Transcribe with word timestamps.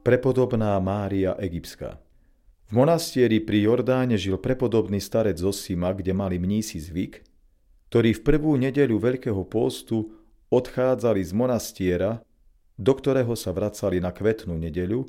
Prepodobná 0.00 0.80
Mária 0.80 1.36
Egyptská 1.36 2.00
V 2.68 2.72
monastieri 2.72 3.36
pri 3.36 3.68
Jordáne 3.68 4.16
žil 4.16 4.40
prepodobný 4.40 4.96
starec 4.96 5.36
Zosima, 5.36 5.92
kde 5.92 6.16
mali 6.16 6.40
mnísi 6.40 6.80
zvyk, 6.80 7.20
ktorí 7.92 8.16
v 8.16 8.24
prvú 8.24 8.56
nedeľu 8.56 8.96
Veľkého 8.96 9.44
pôstu 9.44 10.16
odchádzali 10.48 11.20
z 11.20 11.36
monastiera, 11.36 12.24
do 12.80 12.96
ktorého 12.96 13.36
sa 13.36 13.52
vracali 13.52 14.00
na 14.00 14.08
kvetnú 14.08 14.56
nedeľu, 14.56 15.04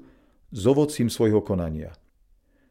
s 0.52 0.62
ovocím 0.68 1.08
svojho 1.08 1.40
konania. 1.40 1.96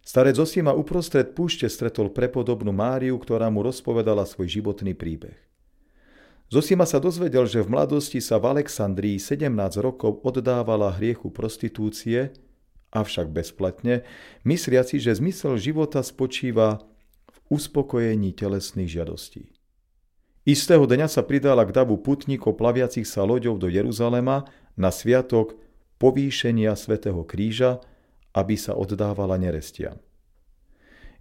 Starec 0.05 0.37
Zosima 0.37 0.77
uprostred 0.77 1.32
púšte 1.32 1.64
stretol 1.73 2.12
prepodobnú 2.12 2.68
Máriu, 2.68 3.16
ktorá 3.16 3.48
mu 3.48 3.64
rozpovedala 3.64 4.29
svoj 4.29 4.61
životný 4.61 4.93
príbeh. 4.93 5.50
Zosima 6.51 6.82
sa 6.82 6.98
dozvedel, 6.98 7.46
že 7.46 7.62
v 7.62 7.79
mladosti 7.79 8.19
sa 8.19 8.43
v 8.43 8.59
Alexandrii 8.59 9.23
17 9.23 9.55
rokov 9.79 10.19
oddávala 10.27 10.91
hriechu 10.99 11.31
prostitúcie, 11.31 12.35
avšak 12.91 13.31
bezplatne, 13.31 14.03
mysliaci, 14.43 14.99
že 14.99 15.14
zmysel 15.14 15.63
života 15.63 16.03
spočíva 16.03 16.82
v 17.31 17.39
uspokojení 17.55 18.35
telesných 18.35 18.91
žiadostí. 18.91 19.55
Istého 20.43 20.91
dňa 20.91 21.07
sa 21.07 21.22
pridala 21.22 21.63
k 21.63 21.71
davu 21.71 21.94
putníkov 22.03 22.58
plaviacich 22.58 23.07
sa 23.07 23.22
loďou 23.22 23.55
do 23.55 23.71
Jeruzalema 23.71 24.50
na 24.75 24.91
sviatok 24.91 25.55
povýšenia 26.03 26.75
svätého 26.75 27.22
kríža, 27.22 27.79
aby 28.35 28.58
sa 28.58 28.75
oddávala 28.75 29.39
nerestiam. 29.39 30.03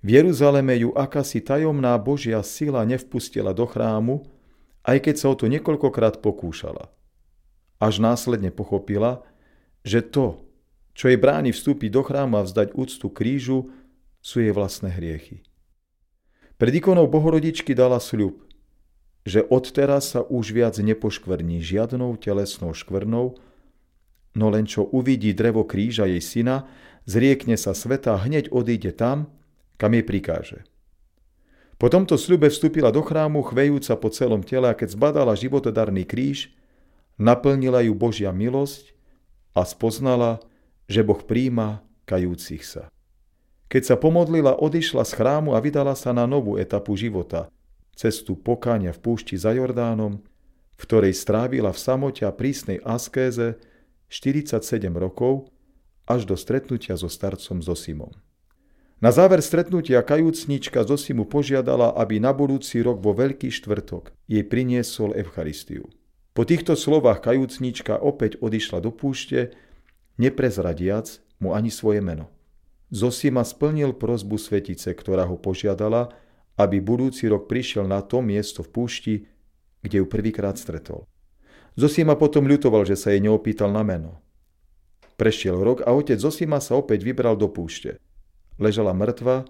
V 0.02 0.18
Jeruzaleme 0.18 0.74
ju 0.82 0.90
akási 0.98 1.46
tajomná 1.46 1.94
Božia 2.02 2.42
sila 2.42 2.82
nevpustila 2.82 3.54
do 3.54 3.70
chrámu, 3.70 4.39
aj 4.84 4.98
keď 5.10 5.16
sa 5.16 5.28
o 5.32 5.36
to 5.36 5.52
niekoľkokrát 5.52 6.24
pokúšala. 6.24 6.92
Až 7.80 8.04
následne 8.04 8.52
pochopila, 8.52 9.24
že 9.88 10.04
to, 10.04 10.44
čo 10.96 11.08
jej 11.08 11.20
bráni 11.20 11.56
vstúpiť 11.56 11.90
do 11.96 12.04
chrámu 12.04 12.40
a 12.40 12.44
vzdať 12.44 12.76
úctu 12.76 13.08
krížu, 13.08 13.72
sú 14.20 14.44
jej 14.44 14.52
vlastné 14.52 14.92
hriechy. 14.92 15.48
Pred 16.60 16.74
ikonou 16.76 17.08
Bohorodičky 17.08 17.72
dala 17.72 18.04
sľub, 18.04 18.44
že 19.24 19.48
odteraz 19.48 20.12
sa 20.12 20.22
už 20.28 20.52
viac 20.52 20.76
nepoškvrní 20.76 21.64
žiadnou 21.64 22.20
telesnou 22.20 22.76
škvrnou, 22.76 23.40
no 24.36 24.46
len 24.52 24.68
čo 24.68 24.84
uvidí 24.84 25.32
drevo 25.32 25.64
kríža 25.64 26.04
jej 26.04 26.20
syna, 26.20 26.68
zriekne 27.08 27.56
sa 27.56 27.72
sveta 27.72 28.20
a 28.20 28.22
hneď 28.28 28.52
odíde 28.52 28.92
tam, 28.92 29.32
kam 29.80 29.96
jej 29.96 30.04
prikáže. 30.04 30.69
Po 31.80 31.88
tomto 31.88 32.20
sľube 32.20 32.52
vstúpila 32.52 32.92
do 32.92 33.00
chrámu, 33.00 33.40
chvejúca 33.40 33.96
po 33.96 34.12
celom 34.12 34.44
tele 34.44 34.68
a 34.68 34.76
keď 34.76 35.00
zbadala 35.00 35.32
životodarný 35.32 36.04
kríž, 36.04 36.52
naplnila 37.16 37.80
ju 37.80 37.96
Božia 37.96 38.36
milosť 38.36 38.92
a 39.56 39.64
spoznala, 39.64 40.44
že 40.92 41.08
Boh 41.08 41.24
príjma 41.24 41.80
kajúcich 42.04 42.68
sa. 42.68 42.84
Keď 43.72 43.84
sa 43.86 43.96
pomodlila, 43.96 44.60
odišla 44.60 45.08
z 45.08 45.12
chrámu 45.16 45.56
a 45.56 45.64
vydala 45.64 45.96
sa 45.96 46.12
na 46.12 46.28
novú 46.28 46.60
etapu 46.60 47.00
života, 47.00 47.48
cestu 47.96 48.36
pokáňa 48.36 48.92
v 48.92 49.00
púšti 49.00 49.40
za 49.40 49.56
Jordánom, 49.56 50.20
v 50.76 50.84
ktorej 50.84 51.16
strávila 51.16 51.72
v 51.72 51.80
samote 51.80 52.28
a 52.28 52.36
prísnej 52.36 52.84
askéze 52.84 53.56
47 54.12 54.84
rokov 55.00 55.48
až 56.04 56.28
do 56.28 56.36
stretnutia 56.36 57.00
so 57.00 57.08
starcom 57.08 57.64
Zosimom. 57.64 58.12
Na 59.00 59.16
záver 59.16 59.40
stretnutia 59.40 60.04
kajúcnička 60.04 60.84
Zosimu 60.84 61.24
požiadala, 61.24 61.96
aby 61.96 62.20
na 62.20 62.36
budúci 62.36 62.84
rok 62.84 63.00
vo 63.00 63.16
Veľký 63.16 63.48
štvrtok 63.48 64.12
jej 64.28 64.44
priniesol 64.44 65.16
Eucharistiu. 65.16 65.88
Po 66.36 66.44
týchto 66.44 66.76
slovách 66.76 67.24
kajúcnička 67.24 67.96
opäť 67.96 68.36
odišla 68.44 68.84
do 68.84 68.92
púšte, 68.92 69.56
neprezradiac 70.20 71.24
mu 71.40 71.56
ani 71.56 71.72
svoje 71.72 72.04
meno. 72.04 72.28
Zosima 72.92 73.48
splnil 73.48 73.96
prozbu 73.96 74.36
svetice, 74.36 74.92
ktorá 74.92 75.24
ho 75.32 75.40
požiadala, 75.40 76.12
aby 76.60 76.84
budúci 76.84 77.32
rok 77.32 77.48
prišiel 77.48 77.88
na 77.88 78.04
to 78.04 78.20
miesto 78.20 78.68
v 78.68 78.70
púšti, 78.76 79.16
kde 79.80 80.04
ju 80.04 80.06
prvýkrát 80.12 80.60
stretol. 80.60 81.08
Zosima 81.80 82.20
potom 82.20 82.44
ľutoval, 82.44 82.84
že 82.84 83.00
sa 83.00 83.16
jej 83.16 83.24
neopýtal 83.24 83.72
na 83.72 83.88
meno. 83.88 84.20
Prešiel 85.16 85.56
rok 85.56 85.88
a 85.88 85.96
otec 85.96 86.20
Zosima 86.20 86.60
sa 86.60 86.76
opäť 86.76 87.08
vybral 87.08 87.40
do 87.40 87.48
púšte– 87.48 87.96
ležala 88.60 88.94
mŕtva, 88.94 89.48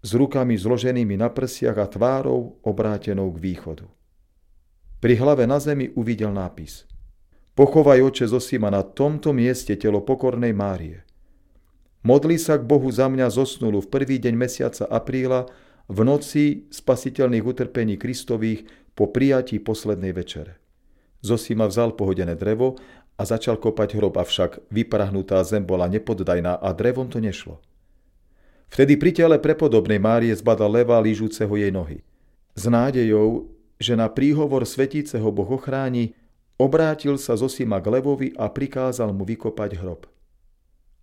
s 0.00 0.10
rukami 0.16 0.56
zloženými 0.56 1.20
na 1.20 1.28
prsiach 1.28 1.76
a 1.76 1.84
tvárou 1.84 2.56
obrátenou 2.64 3.28
k 3.36 3.52
východu. 3.52 3.86
Pri 5.00 5.14
hlave 5.16 5.44
na 5.44 5.60
zemi 5.60 5.92
uvidel 5.92 6.32
nápis. 6.32 6.88
Pochovaj 7.52 8.00
oče 8.00 8.26
Zosima 8.30 8.72
na 8.72 8.80
tomto 8.80 9.36
mieste 9.36 9.76
telo 9.76 10.00
pokornej 10.00 10.56
Márie. 10.56 11.04
Modli 12.00 12.40
sa 12.40 12.56
k 12.56 12.64
Bohu 12.64 12.88
za 12.88 13.12
mňa 13.12 13.28
zosnulú 13.28 13.84
v 13.84 13.92
prvý 13.92 14.16
deň 14.16 14.34
mesiaca 14.36 14.88
apríla 14.88 15.44
v 15.84 15.98
noci 16.00 16.44
spasiteľných 16.72 17.44
utrpení 17.44 18.00
Kristových 18.00 18.64
po 18.96 19.12
prijatí 19.12 19.60
poslednej 19.60 20.16
večere. 20.16 20.56
Zosima 21.20 21.68
vzal 21.68 21.92
pohodené 21.92 22.32
drevo 22.40 22.80
a 23.20 23.28
začal 23.28 23.60
kopať 23.60 24.00
hrob, 24.00 24.16
avšak 24.16 24.72
vyprahnutá 24.72 25.44
zem 25.44 25.68
bola 25.68 25.84
nepoddajná 25.92 26.56
a 26.56 26.68
drevom 26.72 27.12
to 27.12 27.20
nešlo. 27.20 27.60
Vtedy 28.70 28.94
pri 28.94 29.10
tele 29.10 29.36
prepodobnej 29.42 29.98
Márie 29.98 30.30
zbadal 30.30 30.70
leva 30.70 31.02
lížúceho 31.02 31.50
jej 31.58 31.74
nohy. 31.74 32.06
S 32.54 32.70
nádejou, 32.70 33.50
že 33.82 33.98
na 33.98 34.06
príhovor 34.06 34.62
svetíceho 34.62 35.26
Boh 35.34 35.50
ochráni, 35.50 36.14
obrátil 36.54 37.18
sa 37.18 37.34
Zosima 37.34 37.82
k 37.82 37.98
levovi 37.98 38.30
a 38.38 38.46
prikázal 38.46 39.10
mu 39.10 39.26
vykopať 39.26 39.70
hrob. 39.74 40.06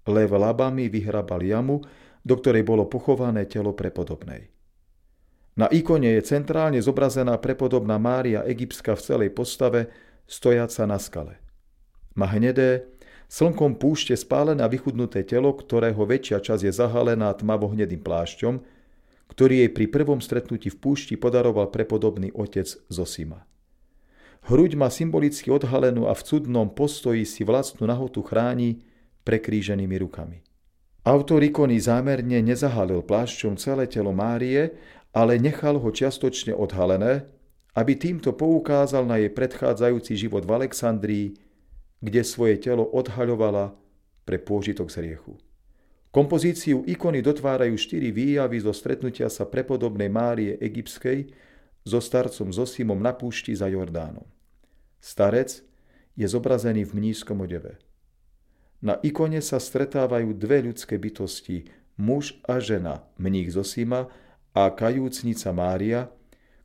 Lev 0.07 0.31
labami 0.31 0.87
vyhrabal 0.87 1.43
jamu, 1.43 1.83
do 2.23 2.33
ktorej 2.39 2.63
bolo 2.63 2.87
pochované 2.87 3.43
telo 3.43 3.75
prepodobnej. 3.75 4.47
Na 5.57 5.67
ikone 5.67 6.15
je 6.15 6.21
centrálne 6.23 6.79
zobrazená 6.79 7.35
prepodobná 7.41 7.97
Mária 7.97 8.45
Egyptská 8.45 8.93
v 8.95 9.03
celej 9.03 9.29
postave, 9.33 9.91
stojaca 10.29 10.85
na 10.85 11.01
skale. 11.01 11.41
Má 12.13 12.29
hnedé, 12.29 12.85
Slnkom 13.27 13.75
púšte 13.75 14.15
spálené 14.15 14.63
a 14.63 14.71
vychudnuté 14.71 15.27
telo, 15.27 15.51
ktorého 15.51 15.99
väčšia 15.99 16.39
časť 16.39 16.63
je 16.63 16.71
zahalená 16.71 17.27
tmavohnedým 17.35 17.99
plášťom, 17.99 18.63
ktorý 19.27 19.67
jej 19.67 19.71
pri 19.75 19.85
prvom 19.91 20.23
stretnutí 20.23 20.71
v 20.71 20.79
púšti 20.79 21.19
podaroval 21.19 21.67
prepodobný 21.67 22.31
otec 22.31 22.71
Zosima. 22.87 23.43
Hruď 24.47 24.79
má 24.79 24.87
symbolicky 24.87 25.51
odhalenú 25.51 26.07
a 26.07 26.15
v 26.15 26.23
cudnom 26.23 26.71
postoji 26.71 27.27
si 27.27 27.43
vlastnú 27.43 27.83
nahotu 27.83 28.23
chráni 28.23 28.79
prekríženými 29.27 29.99
rukami. 29.99 30.39
Autor 31.03 31.43
ikony 31.43 31.83
zámerne 31.83 32.39
nezahalil 32.39 33.03
plášťom 33.03 33.59
celé 33.59 33.91
telo 33.91 34.15
Márie, 34.15 34.71
ale 35.11 35.35
nechal 35.35 35.83
ho 35.83 35.89
čiastočne 35.91 36.55
odhalené, 36.55 37.27
aby 37.75 37.99
týmto 37.99 38.31
poukázal 38.31 39.03
na 39.03 39.19
jej 39.19 39.31
predchádzajúci 39.35 40.15
život 40.15 40.47
v 40.47 40.63
Alexandrii, 40.63 41.27
kde 42.01 42.21
svoje 42.21 42.61
telo 42.61 42.85
odhaľovala 42.85 43.73
pre 44.27 44.37
pôžitok 44.37 44.91
z 44.91 44.97
riechu. 45.11 45.39
Kompozíciu 46.11 46.81
ikony 46.87 47.21
dotvárajú 47.21 47.77
štyri 47.77 48.09
výjavy 48.09 48.63
zo 48.63 48.73
stretnutia 48.73 49.29
sa 49.29 49.45
prepodobnej 49.45 50.09
Márie 50.09 50.57
Egyptskej 50.57 51.29
so 51.87 52.01
starcom 52.01 52.49
Zosimom 52.51 52.97
na 52.97 53.13
púšti 53.13 53.53
za 53.53 53.69
Jordánom. 53.69 54.25
Starec 54.97 55.61
je 56.17 56.25
zobrazený 56.25 56.89
v 56.89 56.95
mnízkom 56.97 57.37
odeve. 57.45 57.77
Na 58.81 58.97
ikone 59.01 59.41
sa 59.41 59.57
stretávajú 59.57 60.33
dve 60.37 60.65
ľudské 60.65 60.97
bytosti, 60.97 61.69
muž 61.97 62.37
a 62.45 62.61
žena, 62.61 63.05
mních 63.17 63.53
Zosima 63.53 64.09
a 64.53 64.69
kajúcnica 64.69 65.49
Mária, 65.53 66.01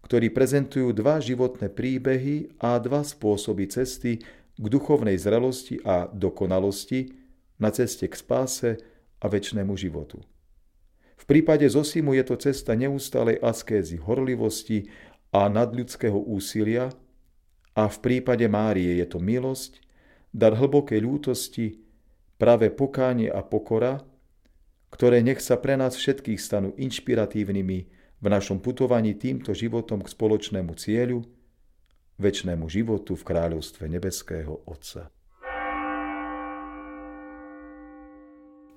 ktorí 0.02 0.28
prezentujú 0.34 0.92
dva 0.92 1.22
životné 1.22 1.72
príbehy 1.72 2.58
a 2.60 2.76
dva 2.80 3.00
spôsoby 3.00 3.70
cesty, 3.70 4.20
k 4.62 4.66
duchovnej 4.70 5.18
zrelosti 5.18 5.82
a 5.82 6.06
dokonalosti 6.06 7.10
na 7.58 7.74
ceste 7.74 8.06
k 8.06 8.14
spáse 8.14 8.70
a 9.18 9.26
väčšnému 9.26 9.74
životu. 9.74 10.22
V 11.18 11.24
prípade 11.26 11.66
Zosimu 11.66 12.14
je 12.18 12.24
to 12.26 12.36
cesta 12.38 12.74
neustálej 12.78 13.42
askézy, 13.42 13.98
horlivosti 13.98 14.90
a 15.34 15.50
nadľudského 15.50 16.18
úsilia 16.18 16.90
a 17.74 17.86
v 17.86 17.98
prípade 18.02 18.46
Márie 18.46 18.98
je 19.02 19.06
to 19.06 19.18
milosť, 19.22 19.82
dar 20.34 20.54
hlbokej 20.54 20.98
ľútosti, 20.98 21.82
práve 22.42 22.74
pokánie 22.74 23.30
a 23.30 23.38
pokora, 23.42 24.02
ktoré 24.90 25.22
nech 25.22 25.38
sa 25.38 25.56
pre 25.56 25.78
nás 25.78 25.94
všetkých 25.94 26.42
stanú 26.42 26.74
inšpiratívnymi 26.74 27.78
v 28.18 28.26
našom 28.26 28.58
putovaní 28.58 29.14
týmto 29.14 29.54
životom 29.54 30.02
k 30.02 30.10
spoločnému 30.10 30.74
cieľu, 30.74 31.22
väčšnému 32.20 32.68
životu 32.68 33.16
v 33.16 33.22
kráľovstve 33.24 33.88
nebeského 33.88 34.64
Otca. 34.68 35.08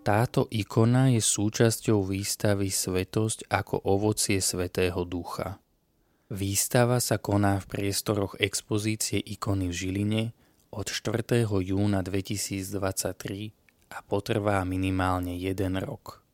Táto 0.05 0.45
ikona 0.53 1.09
je 1.09 1.17
súčasťou 1.17 2.05
výstavy 2.05 2.69
Svetosť 2.69 3.49
ako 3.49 3.89
ovocie 3.89 4.37
Svetého 4.37 5.01
Ducha. 5.01 5.57
Výstava 6.29 7.01
sa 7.01 7.17
koná 7.17 7.57
v 7.61 7.69
priestoroch 7.69 8.37
expozície 8.37 9.17
ikony 9.17 9.69
v 9.69 9.73
Žiline 9.73 10.23
od 10.69 10.85
4. 10.89 11.45
júna 11.45 12.05
2023 12.05 13.53
a 13.93 13.97
potrvá 14.05 14.61
minimálne 14.65 15.37
jeden 15.37 15.77
rok. 15.81 16.25